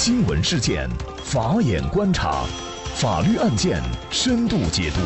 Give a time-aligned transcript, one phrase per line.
[0.00, 0.88] 新闻事件，
[1.24, 2.44] 法眼观察，
[2.94, 5.00] 法律案件深度解读，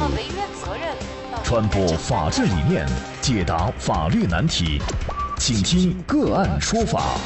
[1.42, 2.86] 传播法治理念，
[3.22, 4.82] 解答法律难题，
[5.38, 7.16] 请听个案说法。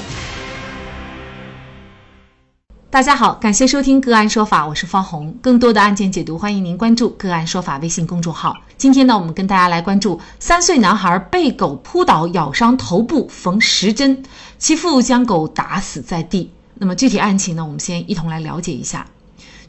[2.88, 5.36] 大家好，感谢收听个案说法，我是方红。
[5.42, 8.54] 更多的案件解读，欢迎您关注个案说法微信公众号。
[8.78, 14.22] 今天呢，我们跟大家来关注三岁男孩被狗扑倒，咬伤头部，缝十针，
[14.56, 16.52] 其父将狗打死在地。
[16.78, 19.06] 那么具体案情呢，我们先一同来了解一下。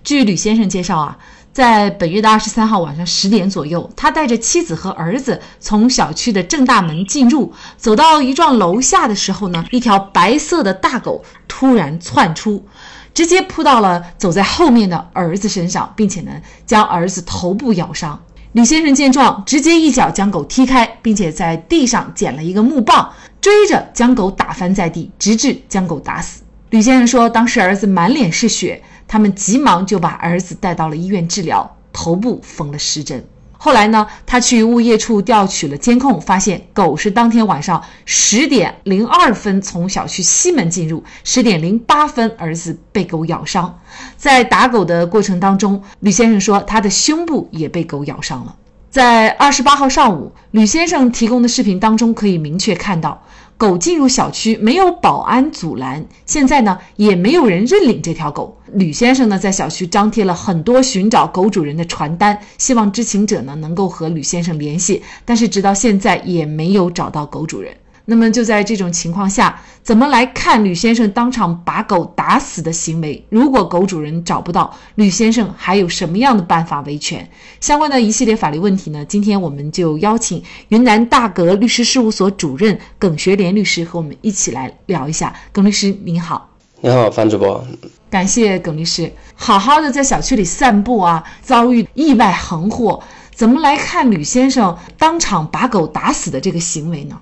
[0.04, 1.18] 据吕先生介绍啊，
[1.52, 12.66] 在本月的二十三号晚上十点左右，他带着妻子和儿子从小区的正大门进入，走到一幢楼下的时候呢，一条白色的大狗突然窜出。
[13.14, 16.32] 直接扑到了走在后面的儿子身上，并且呢
[16.68, 18.22] 将儿子头部咬伤。
[18.52, 26.44] 吕先生见状，直接一脚将狗踢开，并且在地上捡了一个木棒，追着将狗打翻在地，直至将狗打死。
[26.70, 33.26] 吕先生说，当时儿子满脸是血，他们急忙就把儿子带到了医院治疗，头部缝了十针。
[33.58, 43.80] 后来呢，他去物业处调取了监控，发现狗是当天晚上十点零二分从小区西门进入，十点零八分儿子被狗咬伤。
[44.18, 48.54] 在打狗的过程当中，吕先生说他的胸部也被狗咬伤了。
[48.90, 53.24] 在二十八号上午，吕先生提供的视频当中可以明确看到。
[53.58, 58.55] 狗进入小区没有保安阻拦，现在呢也没有人认领这条狗。
[58.73, 67.75] 吕先生呢在小区张贴了很多寻找狗主人的传单，希望知情者呢能够和吕先生联系，但是直到现在也没有找到狗主人。
[68.09, 73.22] 那么就在这种情况下，怎么来看吕先生当场把狗打死的行为？
[73.30, 77.30] 如果狗主人找不到，吕先生还有什么样的办法维权？
[77.59, 79.03] 相关的一系列法律问题呢？
[79.03, 85.35] 今天我们就邀请云南大格律师事务所主任耿学莲律师和我们一起来聊一下。
[85.52, 87.61] 耿律师您好，你好，樊主播，
[88.09, 89.11] 感谢耿律师。
[89.35, 93.03] 好好的在小区里散步啊，遭遇意外横祸，
[93.35, 97.19] 怎么来看吕先生当场把狗打死的这个行为呢？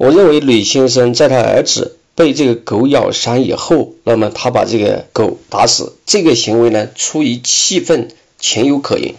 [0.00, 8.08] 我认为吕先生在他儿子被这个狗咬伤以后，那么他把这个狗打死，这个行为呢，出于气愤，
[8.38, 9.14] 情有可原。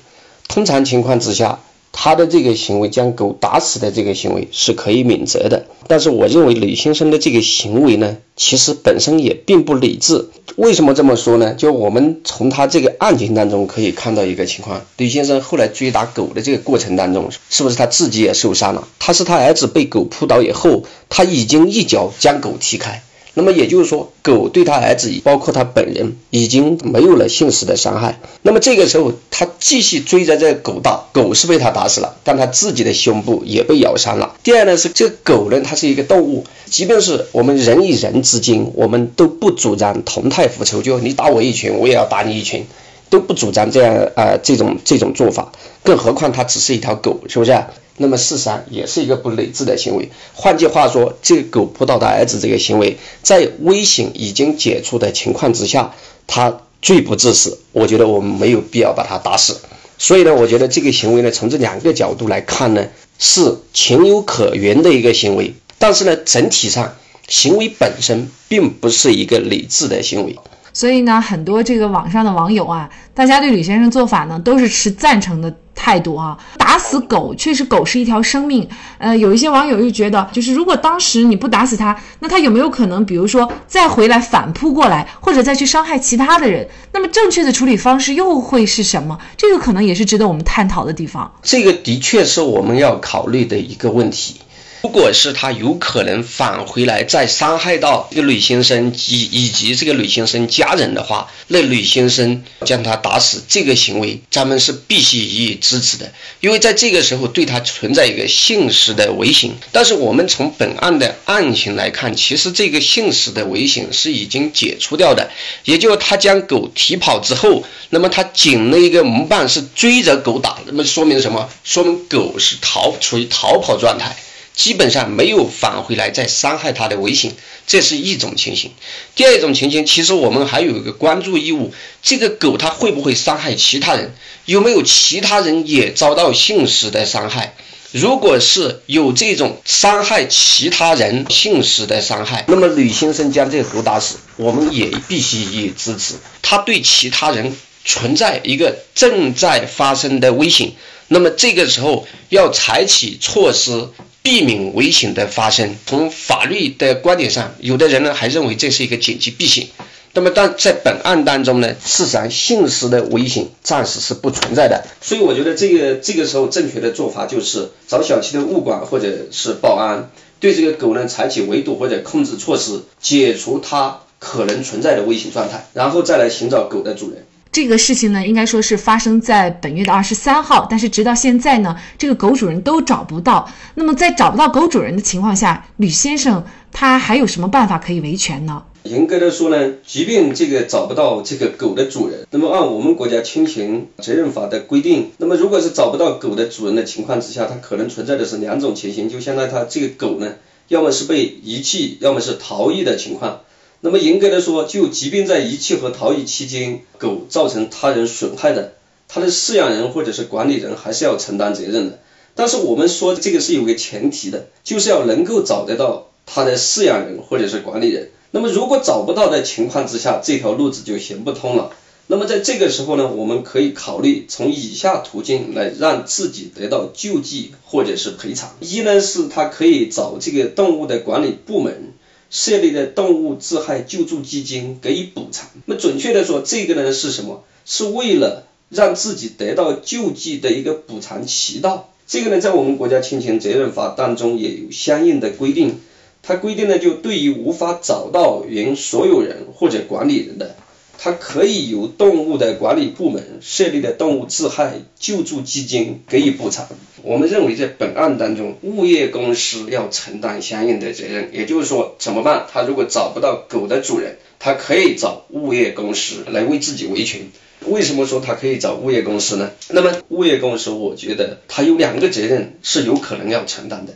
[0.48, 1.60] 通常情况之下。
[1.92, 10.30] 他的这个行为将狗打死的这个行为是可以免责的，但是我认为李先生的这个行为呢，其实本身也并不理智。
[10.56, 11.54] 为什么这么说呢？
[11.54, 18.88] 就我们从他这个案情当中可以看到一个情况：李先生后来追打狗的这个过程当中，是不是他自己也受伤了？
[19.00, 23.04] 他是他儿子被狗扑倒以后，他已经一脚将狗踢开。
[23.34, 28.20] 那么也就是说，狗对他儿子，包括他本人，已经没有了现实的伤害。
[28.42, 34.36] 那么这个时候，他继续追着这个狗打，狗是被他打死了，但他自己的胸部也被咬伤了。
[34.44, 42.66] 第二呢，是这个狗呢，它是一个动物，即便是我们人与人之间，我们都不主张同态复仇，就你打我一拳，我也要打你一拳，
[43.12, 45.52] 都不主张这样啊这种这种做法。
[45.84, 47.64] 更何况它只是一条狗，是不是？
[47.98, 50.10] 那么事实上也是一个不理智的行为。
[50.34, 55.94] 换句话说，这个狗扑倒他儿子这个行为，在危险已经解除的情况之下，
[56.26, 57.60] 他罪不至死。
[57.74, 59.60] 我觉得我们没有必要把他打死。
[60.00, 62.88] 所以呢，我觉得这个行为呢，从这两个角度来看呢，
[63.20, 65.54] 是情有可原的一个行为。
[65.78, 66.96] 但是呢，整体上
[67.28, 70.40] 行为本身并不是一个理智的行为。
[70.74, 76.38] 所以呢，很多这个网上的网友啊，大家对吕先生做法呢，都是持赞成的态度啊。
[76.58, 78.68] 打死狗，确实狗是一条生命。
[78.98, 86.68] 呃，有一些网友又觉得，就是如果当时你不打死它，那它有没有可能，比如说再回来反扑过来，或者再去伤害其他的人？
[86.94, 89.18] 那么正确的处理方式又会是什么？
[89.36, 91.34] 这个可能也是值得我们探讨的地方。
[91.42, 94.40] 这个的确是我们要考虑的一个问题。
[94.82, 109.52] 如果是他有可能返回来再伤害到这个吕先生以以及这个吕先生家人的话，那吕先生将他打死这个行为，咱们是必须予以支持的，因为在这个时候对他存在一个现实的危险。
[109.72, 115.30] 但是我们从本案的案情来看，其实这个现实的危险是已经解除掉的，
[115.64, 121.48] 也就是他将狗踢跑之后，那么他捡了一个木棒是追着狗打，那么说明什么？
[121.64, 124.16] 说明狗是逃处于逃跑状态。
[124.54, 127.34] 基本上没有返回来再伤害它的危险，
[127.66, 128.72] 这是一种情形。
[129.16, 134.14] 第二种情形，其实我们还有一个关注义务：这个狗它会不会伤害其他人？
[134.46, 137.56] 有没有其他人也遭到性实的伤害？
[137.92, 146.16] 如果是有这种伤害其他人性实的伤害，那么吕先生将这个狗打死，我们也必须予以支持。
[146.42, 150.72] 他对其他人存在一个正在发生的危险，
[151.08, 153.90] 那么这个时候要采取措施。
[154.24, 155.76] 避免危险的发生。
[155.86, 159.68] 从法律的观点上，有的人呢还认为这是一个紧急避险，
[160.14, 164.86] 那么，但在本案当中呢，事实上信息的危险暂时是不存在的。
[165.02, 177.26] 所以，我觉得这个这个时候正确的做法就是找小区的物管或者是保安，对这个狗呢采取围堵或者控制措施，解除它可能存在的危险状态，然后再来寻找狗的主人。
[177.52, 183.52] 这个事情呢，应该说是发生在本月的二十三号，但是直到现在呢，这个狗主人都找不到。
[183.76, 188.64] 那么，在找不到狗主人的情况下，吕先生他还有什么办法可以维权呢？
[188.84, 200.36] 严格的说呢，即便这个找不到这个狗的主人，那么按我们国家侵权责任法的规定，那么如果是找不到狗的主人的情况之下，它可能存在的是两种情形，就相当于它这个狗呢，
[200.70, 203.42] 要么是被遗弃，要么是逃逸的情况。
[203.84, 208.74] 那么严格的说，就即便在遗弃和逃逸期间，狗造成他人损害的，
[209.08, 212.00] 它的饲养人或者是管理人还是要承担责任的。
[212.36, 218.12] 但是我们说这个是有个前提的，就是要能够找得到它的饲养人或者是管理人。
[218.30, 221.72] 那么，如果找不到的情况之下，这条路子就行不通了。
[222.08, 228.56] 那么，在这个时候呢，我们可以考虑从以下途径来让自己得到救济或者是赔偿。
[228.60, 231.94] 一呢，是他可以找这个动物的管理部门
[232.32, 235.50] 设立的动物致害救助基金给予补偿。
[235.66, 237.44] 那么，准确的说，这个呢是什么？
[237.66, 241.94] 是为了让自己得到救济的一个补偿渠道。
[242.08, 245.80] 这个呢，在我们国家侵权责任法当中也有相应的规定。
[246.24, 250.56] 它规定呢，就对于无法找到原所有人或者管理人的，
[251.04, 256.68] 它可以由动物的管理部门设立的动物自害救助基金给予补偿。
[257.02, 261.32] 我们认为在本案当中，物业公司要承担相应的责任。
[261.34, 262.46] 也就是说，怎么办？
[262.54, 267.22] 他如果找不到狗的主人，他可以找物业公司来为自己维权。
[267.66, 269.50] 为什么说他可以找物业公司呢？
[269.70, 273.94] 那么物业公司，我觉得他有两个责任是有可能要承担的。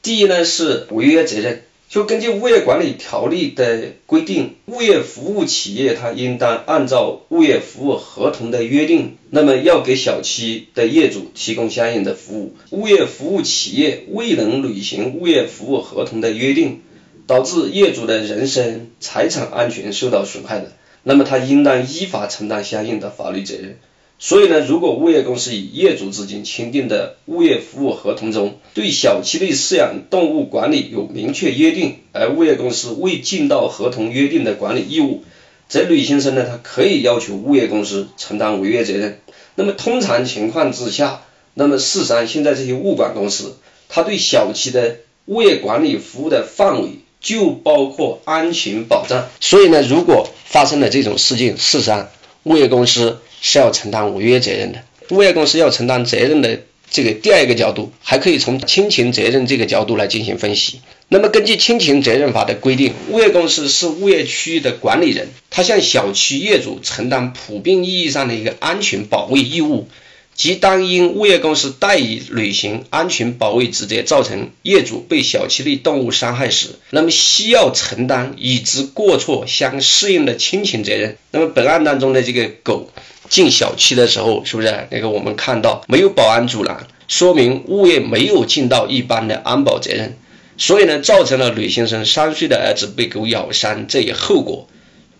[0.00, 1.64] 第一呢是违约责任。
[1.88, 12.56] 就根据物业管理条例的规定，物业服务企业它应当按照物业服务合同的约定，那么要给小区的业主提供相应的服务。
[12.70, 16.80] 物业服务企业未能履行物业服务合同的约定，
[17.28, 20.72] 导致业主的人身、财产安全受到损害的，
[21.04, 23.78] 那么他应当依法承担相应的法律责任。
[24.18, 35.22] 所以呢，如果物业公司与业主之间签订的物业服务合同中对小区内饲养动物管理有明确约定，而物业公司未尽到合同约定的管理义务，
[35.68, 39.20] 则吕先生呢，他可以要求物业公司承担违约责任。
[39.54, 41.22] 那么通常情况之下，
[41.52, 43.56] 那么事实上现在这些物管公司，
[43.90, 44.96] 他对小区的
[45.26, 49.28] 物业管理服务的范围就包括安全保障。
[49.40, 52.08] 所以呢，如果发生了这种事件，事实上
[52.44, 53.18] 物业公司。
[53.40, 60.80] 是要承担违约责任的，物业公司要承担责任的这个第二个角度，还可以从侵权责任这个角度来进行分析。
[61.08, 69.88] 那么根据侵权责任法的规定，物业公司是物业区域的管理人，他向小区业主承担普遍意义上的一个安全保卫义务。
[70.34, 81.16] 即当因物业公司怠于履行安全保卫职责，造成业主被小区内动物伤害时，那么需要承担与之过错相适应的侵权责任。
[81.30, 82.90] 那么本案当中的这个狗
[83.28, 90.16] 进小区的时候，是不是那个我们看到没有保安阻拦，说明物业没有尽到一般的安保责任，
[90.58, 94.68] 所以呢，造成了吕先生三岁的儿子被狗咬伤这一后果。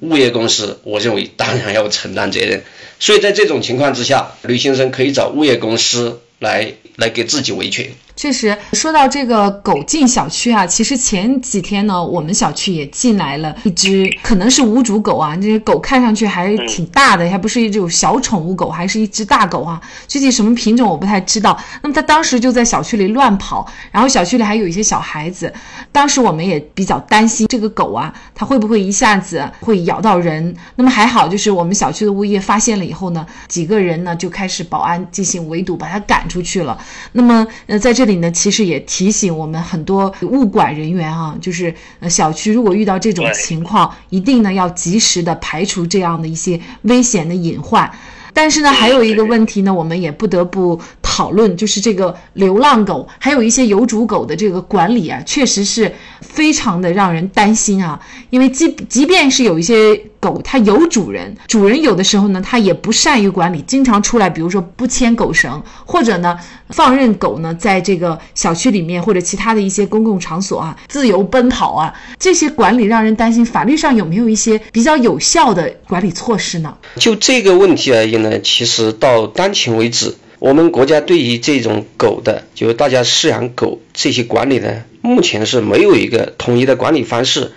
[0.00, 2.62] 物业公司，我认为当然要承担责任。
[3.00, 7.87] 所以在这种情况之下，吕先生可以找物业公司来来给自己维权。
[8.16, 15.37] 确实，说到这个狗进小区啊，其实前几天呢，我们小区也进来了一只，可能是无主狗啊。
[15.37, 19.78] 这些狗看上去还挺大的，还不是一种小宠物狗，还是一只大狗啊。
[20.09, 21.59] 具体什么品种我不太知道。
[21.83, 25.52] 那么它当时就在小区里乱跑，然后小区里还有一些小孩子。
[25.93, 30.57] 当时我们也比较担心这个狗啊，它会不会一下子会咬到人？
[30.76, 36.78] 那么还好，就是我们小区的物业发现了以后呢，几个人呢就开始保安进行围堵，把它赶出去了。
[37.12, 38.06] 那么呃，在这。
[38.06, 47.90] 这里呢，其实也提醒我们很多物管人员啊，就是呃小区如果遇到这种情况，一定呢要及时的排除这样的一些危险的隐患。
[48.33, 58.00] 但是呢，还有一个问题呢，我们也不得不讨论，就是这个流浪狗，还有一些有主狗的这个管理啊，确实是非常的让人担心啊。
[58.30, 66.38] 因为即即便是有一些狗，它有主人，主人有的时候呢，他也不善于管理，经常出来，比如说不牵狗绳，或者呢，
[66.70, 73.46] 放任狗呢在这个小区里面或者其他的一些公共场所啊自由奔跑啊，这些管理让人担心。
[73.46, 76.76] 法律上有没有一些比较有效的管理措施呢？
[76.96, 78.40] 就这个问题而言呢？
[78.40, 87.52] 其实到当前为止，我们国家对于这种狗的，就是大家饲养狗这些管理呢，目前是没有一个统一的管理方式，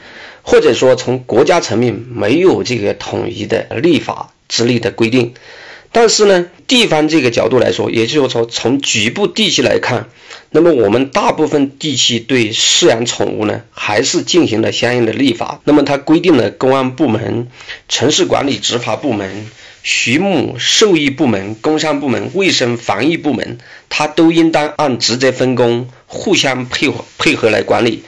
[0.49, 5.35] 或者说从国家层面没有这个统一的立法之类的规定。
[5.91, 10.09] 但是呢，地方这个角度来说，也就是说从局部地区来看，
[10.49, 15.61] 那么我们大部分地区对饲养宠物呢，还是进行了相应的立法。
[15.65, 17.47] 那么它规定了公安部门、
[17.87, 19.45] 城市管理执法部门、
[19.83, 28.01] 畜牧兽医部门、工商部门、卫生防疫部门，它都应当按职责分工，互相配合配合来管理。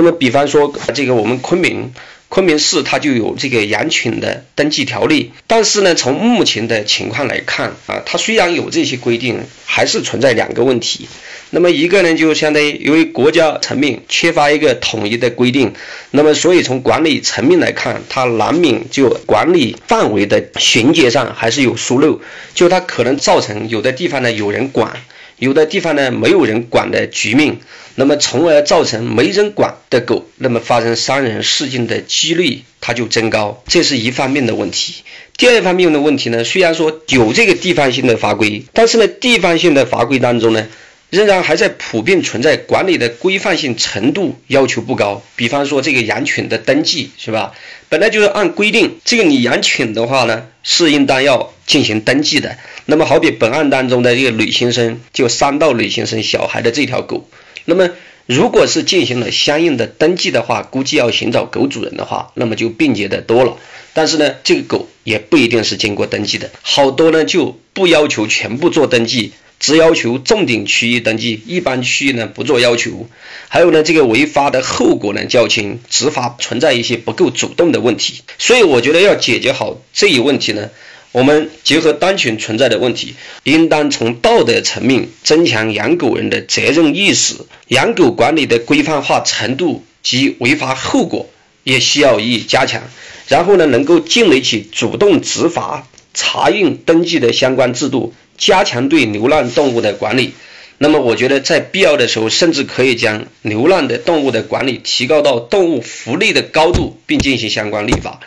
[0.00, 1.92] 那么，比方说这个我们昆明。
[2.30, 11.08] 昆明市它就有这个羊群的登记条例，但是呢，从目前的情况来看啊，它虽然有这些规定，还是存在两个问题。
[11.48, 15.72] 那么一个呢，就相当于由于国家层面缺乏一个统一的规定，
[16.10, 22.20] 那么所以从管理层面来看，它难免就管理范围的衔接上还是有疏漏，
[22.52, 25.00] 就它可能造成有的地方呢有人管。
[25.38, 27.58] 有的地方呢没有人管的局面，
[27.94, 35.02] 那么从而造成没人管的狗，那么发生伤人事件的几率它就增高，这是一方面的问题。
[35.36, 40.66] 第二方面的问题呢，虽然说有这个地方性的法规，但是呢，地方性的法规当中呢。
[41.10, 47.54] 仍然还在普遍存在管理的规范性程度要求不高，比方说这个养犬的登记是吧？
[47.88, 52.58] 本来就是按规定，这个你养犬的话呢，是应当要进行登记的。
[52.86, 57.28] 那么好比本案当中的这个吕先生，就伤到吕先生小孩的这条狗，
[57.64, 57.90] 那么
[58.26, 63.56] 如果是进行了相应的登记的话，估计要寻找狗主人的话，那么就便捷的多了。
[63.94, 69.32] 但是呢，这个狗也不一定是经过登记的，好多呢就不要求全部做登记。
[69.60, 73.08] 只要求重点区域登记，一般区域呢不做要求。
[73.48, 78.22] 还有呢，这个违法的后果呢较轻，执法存在一些不够主动的问题。
[78.38, 80.70] 所以我觉得要解决好这一问题呢，
[81.12, 87.34] 我们结合当前存在的问题，应当从道德层面增强养狗人的责任意识，
[87.68, 91.28] 养狗管理的规范化程度及违法后果
[91.64, 92.82] 也需要予以加强。
[93.26, 98.12] 然后呢，能够建立起主动执法、查运登记的相关制度。
[98.38, 100.32] 加强对流浪动物的管理，
[100.80, 108.20] 那么我觉得在必要的时候，甚至可以将流浪的动物的管理提高到动物福利的高度，并进行相关立法。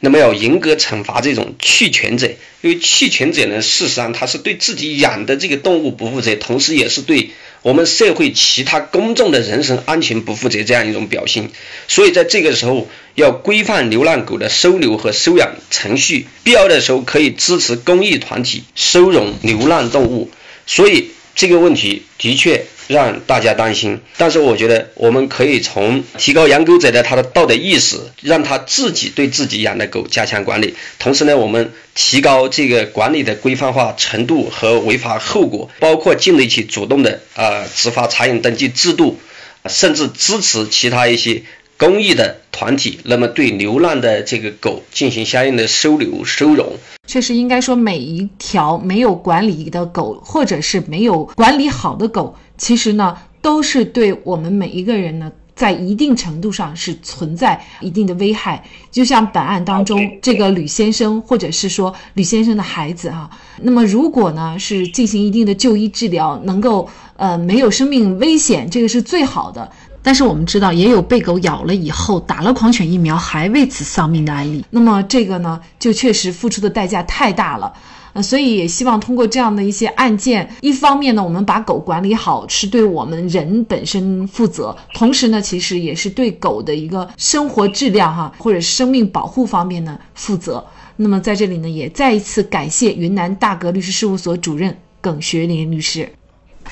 [0.00, 2.26] 那么要严格惩罚这种弃权者，
[2.60, 7.30] 因为弃权者呢，事实上他是对自己养的这个动物不负责，同时也是对。
[7.62, 11.48] 我们社会其他公众的人身安全不负责这样一种表现，
[11.88, 20.30] 所以在这个时候要规范流浪狗的收留和收养程序，必要的时候可以支持公益团体收容流浪动物。
[20.66, 22.64] 所以这个问题的确。
[22.86, 30.74] 让大家担心，但是我觉得我们可以从提高养狗者的他的道德意识，让他自己对自己养的狗加强管理。
[30.98, 39.18] 同时呢，我们提高这个管理的规范化程度和违法后果，包括建立起主动的呃执法查验登记制度，
[39.66, 41.42] 甚至支持其他一些
[41.76, 46.72] 公益的团体，那么对流浪的这个狗进行相应的收留收容。
[47.06, 52.34] 确实应该说，每一条没有管理的狗，或者是没有管理好的狗。
[52.56, 58.64] 其实呢，都是对我们每一个人呢，在一定程度上是存在一定的危害。
[58.90, 63.28] 就像本案当中这个吕先生，或者是说吕先生的孩子啊，
[63.60, 69.70] 那么如果呢是进行一定的就医治疗，能够呃没有生命危险，这个是最好的。
[70.04, 74.62] 但是我们知道，也有被狗咬了以后打了狂犬疫苗还为此丧命的案例。
[74.68, 77.72] 那么这个呢，就确实付出的代价太大了。
[78.12, 90.64] 呃，所以也希望通过这样的一些案件，一方面呢，我们把狗管理好，是对我们人本身负责；同时呢，其实也是对狗的一个生活质量哈，或者生命保护方面呢负责。
[90.96, 96.08] 那么在这里呢，也再一次感谢云南大格律师事务所主任耿学林律师。